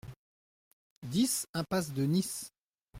dix 1.13 1.45
impasse 1.53 1.93
de 1.93 2.05
Nice 2.07 2.49